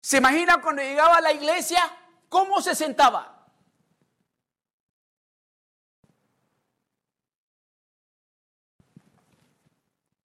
[0.00, 1.80] ¿Se imagina cuando llegaba a la iglesia
[2.28, 3.35] cómo se sentaba?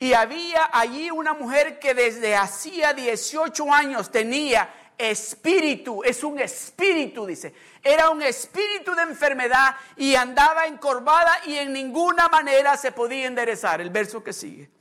[0.02, 7.28] Y había allí una mujer que desde hacía 18 años tenía espíritu, es un espíritu,
[7.28, 7.54] dice.
[7.84, 13.80] Era un espíritu de enfermedad y andaba encorvada y en ninguna manera se podía enderezar.
[13.80, 14.72] El verso que sigue.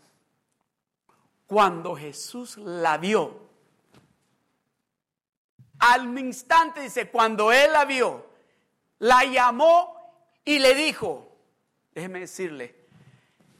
[1.46, 3.42] Cuando Jesús la vio,
[5.80, 8.24] al instante dice, cuando él la vio,
[9.00, 9.94] la llamó
[10.46, 11.30] y le dijo,
[11.92, 12.79] déjeme decirle,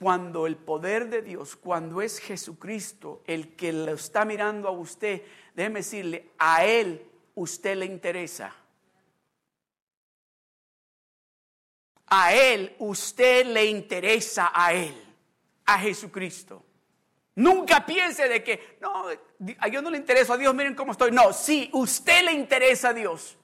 [0.01, 5.23] cuando el poder de Dios, cuando es Jesucristo el que lo está mirando a usted,
[5.55, 8.55] déjeme decirle, a Él usted le interesa.
[12.07, 14.95] A Él usted le interesa a Él,
[15.67, 16.65] a Jesucristo.
[17.35, 19.05] Nunca piense de que, no,
[19.71, 21.11] yo no le intereso a Dios, miren cómo estoy.
[21.11, 23.37] No, sí, usted le interesa a Dios.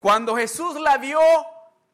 [0.00, 1.20] Cuando Jesús la vio,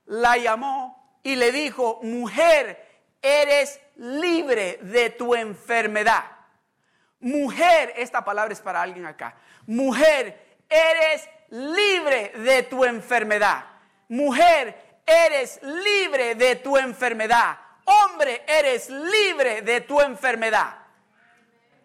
[0.07, 2.85] la llamó y le dijo, mujer,
[3.23, 6.25] eres libre de tu enfermedad.
[7.21, 9.37] Mujer, esta palabra es para alguien acá.
[9.67, 13.65] Mujer, eres libre de tu enfermedad.
[14.09, 17.59] Mujer, eres libre de tu enfermedad.
[17.85, 20.77] Hombre, eres libre de tu enfermedad.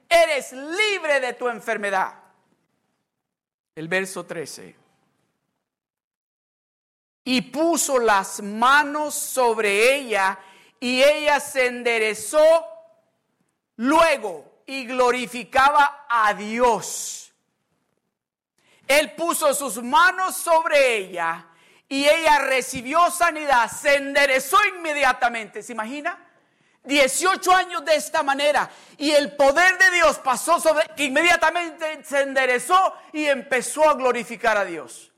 [0.09, 2.15] Eres libre de tu enfermedad.
[3.75, 4.78] El verso 13
[7.29, 10.39] y puso las manos sobre ella
[10.79, 12.65] y ella se enderezó
[13.75, 17.31] luego y glorificaba a Dios.
[18.87, 21.45] Él puso sus manos sobre ella
[21.87, 25.61] y ella recibió sanidad, se enderezó inmediatamente.
[25.61, 26.17] ¿Se imagina?
[26.83, 32.21] 18 años de esta manera y el poder de Dios pasó sobre que inmediatamente se
[32.21, 35.08] enderezó y empezó a glorificar a Dios.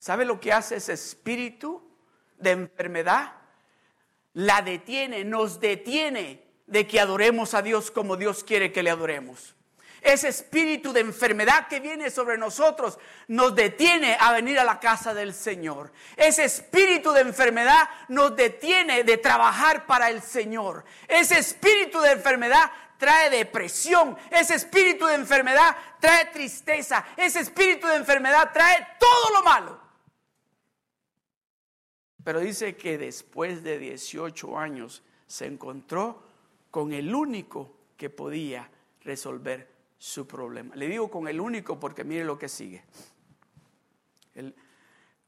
[0.00, 1.82] ¿Sabe lo que hace ese espíritu
[2.38, 3.34] de enfermedad?
[4.32, 9.54] La detiene, nos detiene de que adoremos a Dios como Dios quiere que le adoremos.
[10.00, 12.98] Ese espíritu de enfermedad que viene sobre nosotros
[13.28, 15.92] nos detiene a venir a la casa del Señor.
[16.16, 20.82] Ese espíritu de enfermedad nos detiene de trabajar para el Señor.
[21.06, 24.16] Ese espíritu de enfermedad trae depresión.
[24.30, 27.04] Ese espíritu de enfermedad trae tristeza.
[27.18, 29.79] Ese espíritu de enfermedad trae todo lo malo.
[32.24, 36.22] Pero dice que después de 18 años se encontró
[36.70, 38.70] con el único que podía
[39.02, 39.68] resolver
[39.98, 40.74] su problema.
[40.76, 42.82] Le digo con el único porque mire lo que sigue.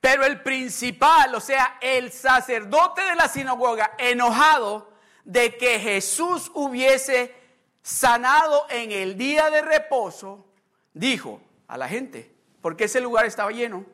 [0.01, 4.93] pero el principal, o sea, el sacerdote de la sinagoga, enojado
[5.25, 7.35] de que Jesús hubiese
[7.83, 10.47] sanado en el día de reposo,
[10.95, 13.85] dijo a la gente, porque ese lugar estaba lleno,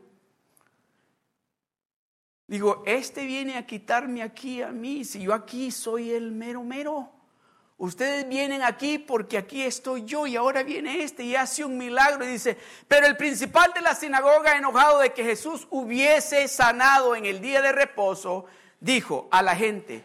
[2.49, 7.13] Digo, este viene a quitarme aquí a mí, si yo aquí soy el mero mero.
[7.77, 12.25] Ustedes vienen aquí porque aquí estoy yo y ahora viene este y hace un milagro
[12.25, 12.57] y dice,
[12.89, 17.61] pero el principal de la sinagoga enojado de que Jesús hubiese sanado en el día
[17.61, 18.47] de reposo,
[18.81, 20.03] dijo a la gente,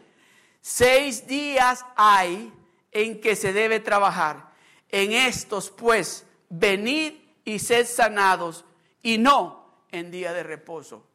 [0.60, 2.54] seis días hay
[2.92, 4.52] en que se debe trabajar.
[4.90, 7.14] En estos pues, venid
[7.46, 8.66] y sed sanados
[9.02, 11.08] y no en día de reposo.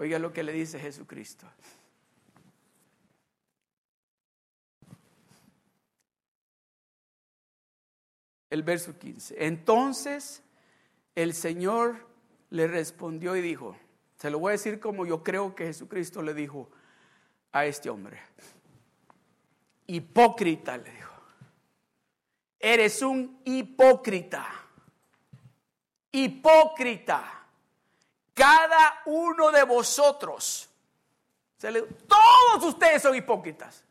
[0.00, 1.46] Oiga lo que le dice Jesucristo.
[8.48, 9.46] el verso 15.
[9.46, 10.42] Entonces
[11.14, 12.08] el Señor
[12.48, 13.76] le respondió y dijo,
[14.16, 16.68] se lo voy a decir como yo creo que Jesucristo le dijo
[17.52, 18.20] a este hombre.
[19.86, 21.14] Hipócrita le dijo.
[22.58, 24.46] Eres un hipócrita.
[26.10, 27.39] Hipócrita.
[28.40, 30.66] Cada uno de vosotros.
[31.60, 33.84] todos ustedes son hipócritas.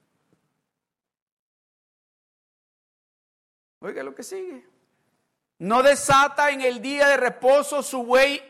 [3.79, 4.65] Oiga lo que sigue.
[5.59, 8.41] No desata en el día de reposo su buey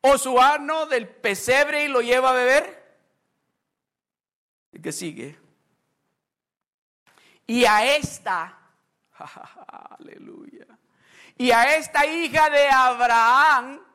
[0.00, 2.96] o su arno del pesebre y lo lleva a beber.
[4.72, 5.38] ¿Y que sigue?
[7.46, 8.58] Y a esta,
[9.98, 10.66] aleluya,
[11.36, 13.87] y a esta hija de Abraham,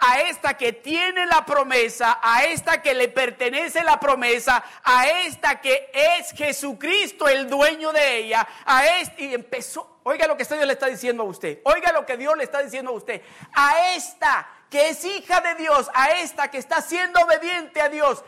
[0.00, 5.60] a esta que tiene la promesa, a esta que le pertenece la promesa, a esta
[5.60, 10.66] que es Jesucristo el dueño de ella, a este, y empezó, oiga lo que Dios
[10.66, 13.20] le está diciendo a usted, oiga lo que Dios le está diciendo a usted,
[13.54, 18.24] a esta que es hija de Dios, a esta que está siendo obediente a Dios,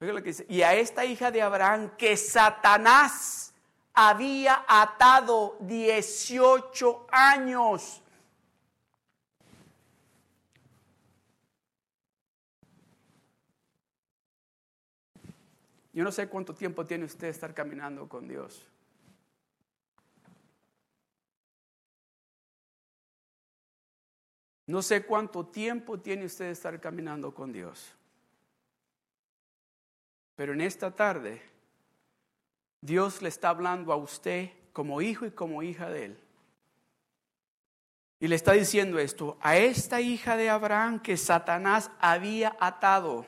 [0.00, 3.54] oiga lo que dice, y a esta hija de Abraham que Satanás
[3.94, 8.02] había atado 18 años
[15.98, 18.64] Yo no sé cuánto tiempo tiene usted estar caminando con Dios.
[24.64, 27.96] No sé cuánto tiempo tiene usted estar caminando con Dios.
[30.36, 31.42] Pero en esta tarde,
[32.80, 36.20] Dios le está hablando a usted como hijo y como hija de Él.
[38.20, 43.26] Y le está diciendo esto, a esta hija de Abraham que Satanás había atado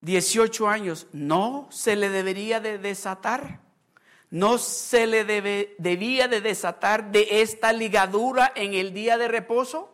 [0.00, 3.60] 18 años, ¿no se le debería de desatar?
[4.30, 9.92] ¿No se le debe, debía de desatar de esta ligadura en el día de reposo?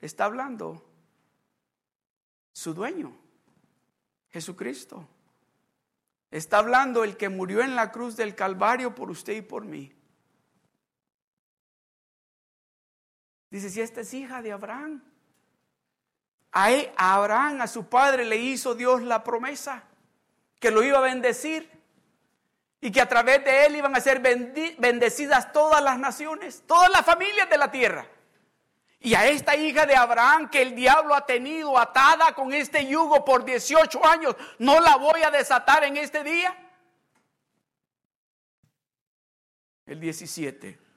[0.00, 0.82] Está hablando
[2.52, 3.16] su dueño,
[4.30, 5.06] Jesucristo.
[6.30, 9.92] Está hablando el que murió en la cruz del Calvario por usted y por mí.
[13.50, 15.02] Dice, si esta es hija de Abraham.
[16.52, 19.84] A, Abraham, a su padre, le hizo Dios la promesa
[20.58, 21.70] que lo iba a bendecir
[22.80, 27.04] y que a través de él iban a ser bendecidas todas las naciones, todas las
[27.04, 28.06] familias de la tierra.
[29.00, 33.24] Y a esta hija de Abraham que el diablo ha tenido atada con este yugo
[33.24, 36.54] por 18 años, no la voy a desatar en este día.
[39.86, 40.89] El 17.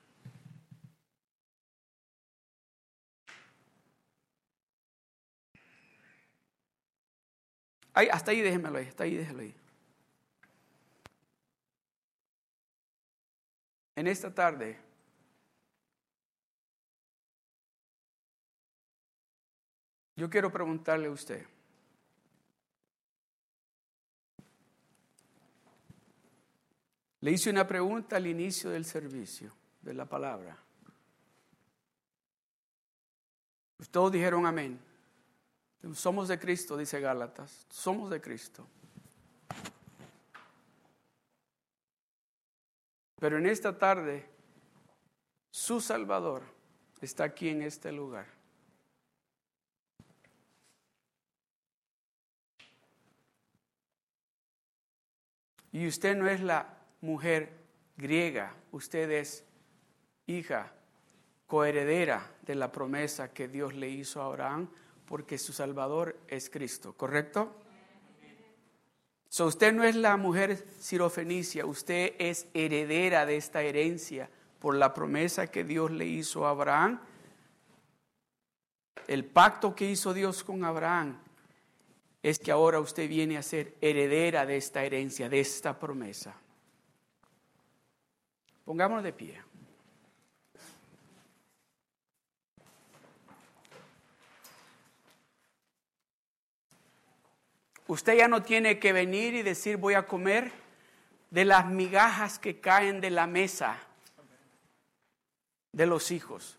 [7.93, 9.55] Hasta ahí déjenmelo ahí, hasta ahí déjenlo ahí.
[13.95, 14.79] En esta tarde,
[20.15, 21.45] yo quiero preguntarle a usted,
[27.21, 30.57] le hice una pregunta al inicio del servicio, de la palabra.
[33.91, 34.92] Todos dijeron amén.
[35.91, 37.65] Somos de Cristo, dice Gálatas.
[37.69, 38.65] Somos de Cristo.
[43.19, 44.29] Pero en esta tarde,
[45.51, 46.43] su Salvador
[47.01, 48.27] está aquí en este lugar.
[55.71, 57.51] Y usted no es la mujer
[57.97, 59.43] griega, usted es
[60.27, 60.71] hija,
[61.47, 64.69] coheredera de la promesa que Dios le hizo a Abraham
[65.05, 67.55] porque su Salvador es Cristo, ¿correcto?
[69.29, 74.29] So, usted no es la mujer sirofenicia, usted es heredera de esta herencia
[74.59, 77.01] por la promesa que Dios le hizo a Abraham.
[79.07, 81.17] El pacto que hizo Dios con Abraham
[82.21, 86.35] es que ahora usted viene a ser heredera de esta herencia, de esta promesa.
[88.63, 89.41] Pongámonos de pie.
[97.87, 100.51] Usted ya no tiene que venir y decir voy a comer
[101.29, 103.77] de las migajas que caen de la mesa
[105.71, 106.57] de los hijos,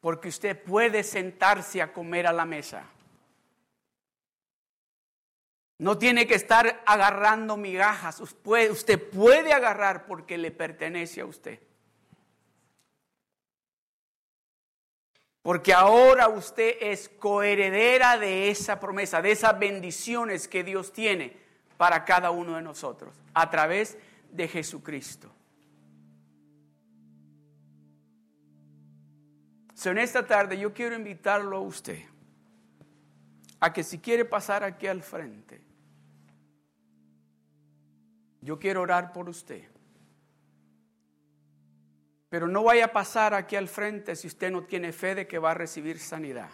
[0.00, 2.84] porque usted puede sentarse a comer a la mesa.
[5.78, 11.58] No tiene que estar agarrando migajas, usted puede agarrar porque le pertenece a usted.
[15.44, 21.36] Porque ahora usted es coheredera de esa promesa, de esas bendiciones que Dios tiene
[21.76, 23.98] para cada uno de nosotros a través
[24.32, 25.30] de Jesucristo.
[29.84, 32.02] en esta tarde yo quiero invitarlo a usted
[33.60, 35.60] a que si quiere pasar aquí al frente,
[38.40, 39.73] yo quiero orar por usted.
[42.34, 45.38] Pero no vaya a pasar aquí al frente si usted no tiene fe de que
[45.38, 46.50] va a recibir sanidad.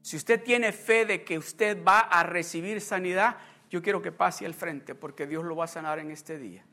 [0.00, 3.36] Si usted tiene fe de que usted va a recibir sanidad,
[3.68, 6.64] yo quiero que pase al frente porque Dios lo va a sanar en este día.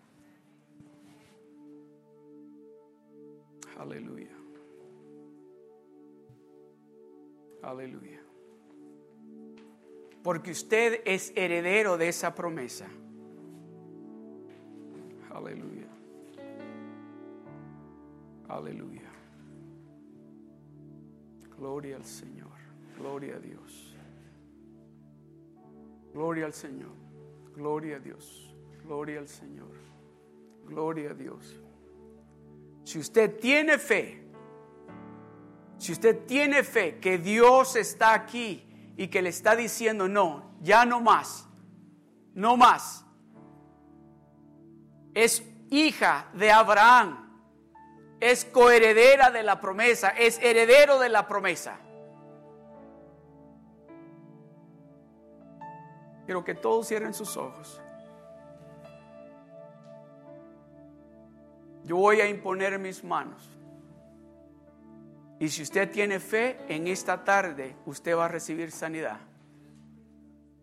[3.80, 4.30] Aleluya.
[7.63, 8.22] Aleluya.
[10.22, 12.88] Porque usted es heredero de esa promesa.
[15.32, 15.90] Aleluya.
[18.52, 19.10] Aleluya.
[21.58, 22.52] Gloria al Señor.
[22.97, 23.95] Gloria a Dios.
[26.14, 26.91] Gloria al Señor.
[27.56, 28.54] Gloria a Dios.
[28.84, 29.72] Gloria al Señor.
[30.66, 31.62] Gloria a Dios.
[32.84, 34.22] Si usted tiene fe,
[35.78, 40.86] si usted tiene fe que Dios está aquí y que le está diciendo, no, ya
[40.86, 41.47] no más,
[42.34, 43.06] no más,
[45.14, 47.30] es hija de Abraham,
[48.22, 51.80] es coheredera de la promesa, es heredero de la promesa.
[56.26, 57.82] Quiero que todos cierren sus ojos.
[61.84, 63.49] Yo voy a imponer mis manos.
[65.39, 69.17] Y si usted tiene fe, en esta tarde usted va a recibir sanidad.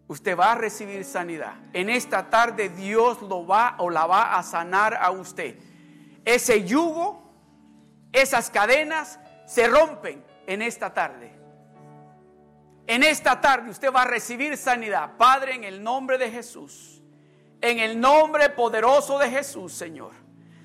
[0.07, 1.55] Usted va a recibir sanidad.
[1.73, 5.59] En esta tarde Dios lo va o la va a sanar a usted.
[6.25, 7.28] Ese yugo,
[8.13, 11.39] esas cadenas se rompen en esta tarde.
[12.87, 15.17] En esta tarde usted va a recibir sanidad.
[15.19, 17.03] Padre, en el nombre de Jesús.
[17.61, 20.13] En el nombre poderoso de Jesús, Señor.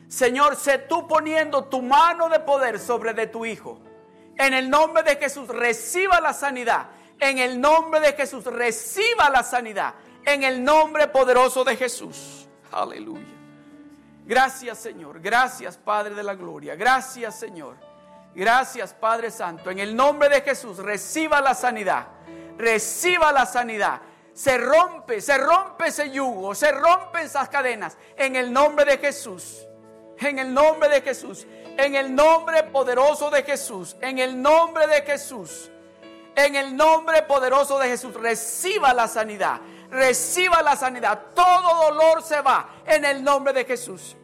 [0.08, 3.82] Señor, sé tú poniendo tu mano de poder sobre de tu Hijo.
[4.38, 6.88] En el nombre de Jesús, reciba la sanidad.
[7.20, 9.96] En el nombre de Jesús, reciba la sanidad.
[10.26, 12.48] En el nombre poderoso de Jesús.
[12.72, 13.33] Aleluya.
[14.26, 15.20] Gracias, Señor.
[15.20, 16.76] Gracias, Padre de la Gloria.
[16.76, 17.76] Gracias, Señor.
[18.34, 19.70] Gracias, Padre Santo.
[19.70, 22.08] En el nombre de Jesús, reciba la sanidad.
[22.58, 24.02] Reciba la sanidad.
[24.34, 27.98] Se rompe, se rompe ese yugo, se rompen esas cadenas.
[28.18, 29.68] En el nombre de Jesús.
[30.18, 31.46] En el nombre de Jesús.
[31.78, 33.96] En el nombre poderoso de Jesús.
[34.02, 35.70] En el nombre de Jesús.
[36.36, 38.14] En el nombre poderoso de Jesús.
[38.16, 39.60] Reciba la sanidad.
[39.94, 41.28] Reciba la sanidad.
[41.36, 44.18] Todo dolor se va en el nombre de Jesús.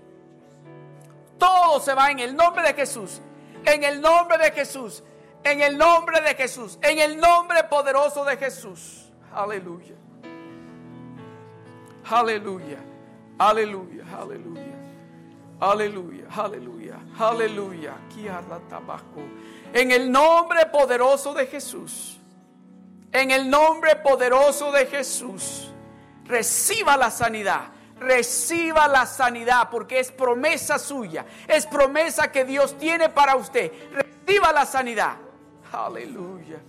[1.37, 3.21] Todo se va en el nombre de Jesús.
[3.63, 5.03] En el nombre de Jesús.
[5.43, 6.79] En el nombre de Jesús.
[6.81, 9.11] En el nombre poderoso de Jesús.
[9.31, 9.95] Aleluya.
[12.09, 12.79] Aleluya.
[13.37, 14.03] Aleluya.
[14.11, 14.79] Aleluya.
[15.61, 17.95] Aleluya, aleluya, aleluya.
[19.73, 22.18] En el nombre poderoso de Jesús.
[23.19, 25.71] En el nombre poderoso de Jesús.
[26.25, 27.69] Reciba la sanidad.
[27.99, 31.25] Reciba la sanidad porque es promesa suya.
[31.47, 33.71] Es promesa que Dios tiene para usted.
[33.91, 35.17] Reciba la sanidad.
[35.71, 36.59] Aleluya.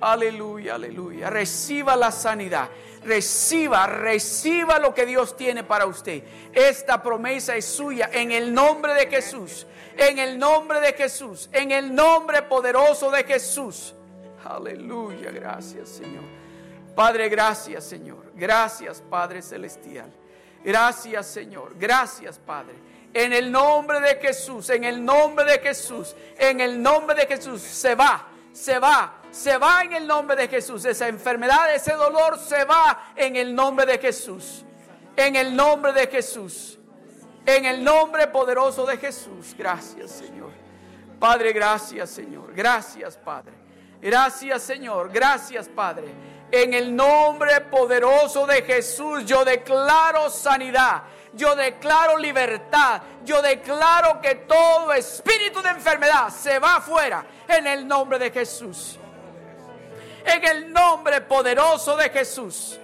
[0.00, 1.28] Aleluya, aleluya.
[1.28, 2.68] Reciba la sanidad
[3.04, 6.24] reciba, reciba lo que Dios tiene para usted.
[6.52, 9.66] Esta promesa es suya en el nombre de Jesús,
[9.96, 13.93] en el nombre de Jesús, en el nombre poderoso de Jesús.
[14.44, 16.24] Aleluya, gracias Señor.
[16.94, 18.32] Padre, gracias Señor.
[18.34, 20.12] Gracias Padre Celestial.
[20.62, 21.74] Gracias Señor.
[21.78, 22.74] Gracias Padre.
[23.12, 27.62] En el nombre de Jesús, en el nombre de Jesús, en el nombre de Jesús
[27.62, 30.84] se va, se va, se va en el nombre de Jesús.
[30.84, 34.64] Esa enfermedad, ese dolor se va en el nombre de Jesús.
[35.16, 36.78] En el nombre de Jesús.
[37.46, 39.54] En el nombre poderoso de Jesús.
[39.56, 40.50] Gracias, Señor.
[41.20, 42.52] Padre, gracias, Señor.
[42.52, 43.63] Gracias, Padre.
[44.04, 45.10] Gracias, Señor.
[45.10, 46.04] Gracias, Padre.
[46.52, 51.04] En el nombre poderoso de Jesús yo declaro sanidad.
[51.32, 53.00] Yo declaro libertad.
[53.24, 58.98] Yo declaro que todo espíritu de enfermedad se va afuera en el nombre de Jesús.
[60.26, 62.78] En el nombre poderoso de Jesús.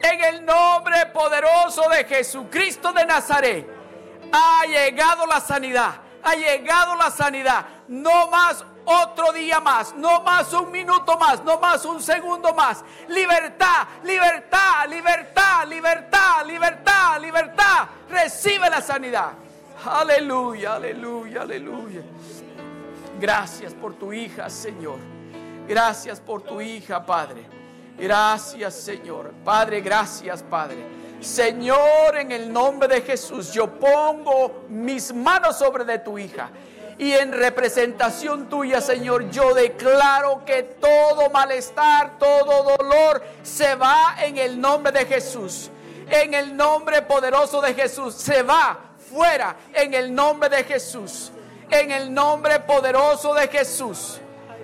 [0.00, 3.64] En el nombre poderoso de Jesucristo de Nazaret.
[4.32, 6.00] Ha llegado la sanidad.
[6.24, 7.64] Ha llegado la sanidad.
[7.86, 12.84] No más otro día más, no más un minuto más, no más un segundo más.
[13.08, 17.88] Libertad, libertad, libertad, libertad, libertad, libertad.
[18.08, 19.32] Recibe la sanidad.
[19.84, 22.02] Aleluya, aleluya, aleluya.
[23.20, 24.98] Gracias por tu hija, Señor.
[25.68, 27.46] Gracias por tu hija, Padre.
[27.98, 29.32] Gracias, Señor.
[29.44, 30.84] Padre, gracias, Padre.
[31.20, 36.50] Señor, en el nombre de Jesús, yo pongo mis manos sobre de tu hija.
[36.98, 44.36] Y en representación tuya, Señor, yo declaro que todo malestar, todo dolor se va en
[44.38, 45.70] el nombre de Jesús.
[46.08, 48.14] En el nombre poderoso de Jesús.
[48.14, 48.78] Se va
[49.10, 51.32] fuera en el nombre de Jesús.
[51.70, 54.20] En el nombre poderoso de Jesús.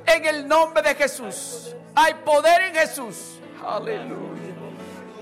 [0.06, 1.74] En el nombre de Jesús.
[1.94, 3.40] Hay poder en Jesús.
[3.66, 4.54] Aleluya.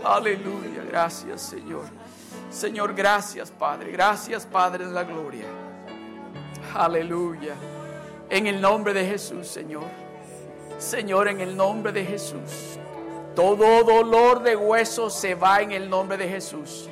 [0.05, 0.83] Aleluya.
[0.89, 1.85] Gracias, Señor.
[2.51, 3.91] Señor, gracias, Padre.
[3.91, 5.47] Gracias, Padre de la gloria.
[6.77, 7.55] Aleluya.
[8.29, 9.85] En el nombre de Jesús, Señor.
[10.79, 12.79] Señor, en el nombre de Jesús.
[13.35, 16.89] Todo dolor de hueso se va en el nombre de Jesús.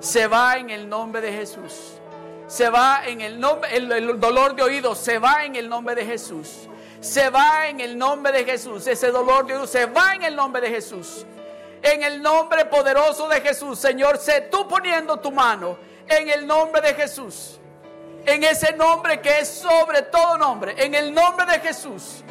[0.00, 1.94] Se va en el nombre de Jesús.
[2.46, 6.04] Se va en el nombre, el, dolor de oído se va en el nombre de
[6.04, 6.68] Jesús.
[7.00, 8.86] Se va en el nombre de Jesús.
[8.86, 11.26] Ese dolor de oído se va en el nombre de Jesús.
[11.82, 15.78] En el nombre poderoso de Jesús, Señor, sé tú poniendo tu mano
[16.08, 17.58] en el nombre de Jesús
[18.28, 22.22] en ese nombre que es sobre todo nombre, en el nombre de Jesús.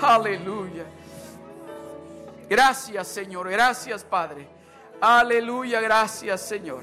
[0.00, 0.84] Aleluya.
[2.48, 4.46] Gracias Señor, gracias Padre.
[5.00, 6.82] Aleluya, gracias Señor.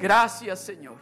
[0.00, 0.96] Gracias Señor.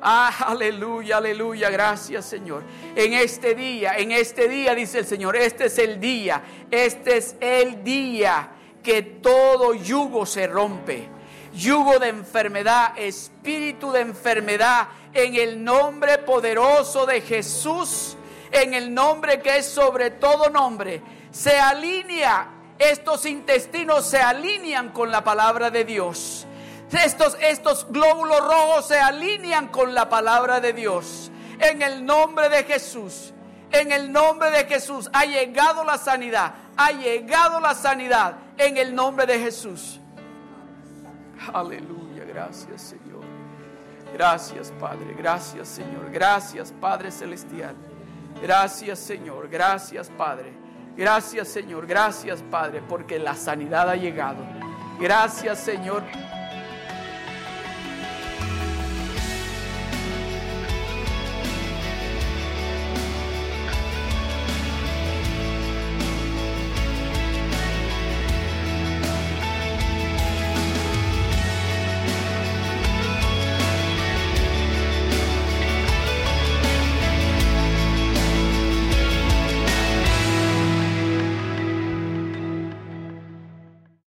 [0.00, 2.62] Ah, aleluya, aleluya, gracias Señor.
[2.94, 7.36] En este día, en este día dice el Señor, este es el día, este es
[7.40, 8.50] el día
[8.82, 11.16] que todo yugo se rompe
[11.56, 18.16] yugo de enfermedad, espíritu de enfermedad, en el nombre poderoso de Jesús,
[18.52, 22.48] en el nombre que es sobre todo nombre, se alinea,
[22.78, 26.46] estos intestinos se alinean con la palabra de Dios.
[26.92, 31.30] Estos, estos glóbulos rojos se alinean con la palabra de Dios.
[31.58, 33.32] En el nombre de Jesús,
[33.72, 38.94] en el nombre de Jesús ha llegado la sanidad, ha llegado la sanidad en el
[38.94, 40.00] nombre de Jesús.
[41.52, 43.05] Aleluya, gracias Señor.
[44.12, 47.74] Gracias Padre, gracias Señor, gracias Padre Celestial.
[48.42, 50.52] Gracias Señor, gracias Padre.
[50.96, 54.44] Gracias Señor, gracias Padre, porque la sanidad ha llegado.
[54.98, 56.02] Gracias Señor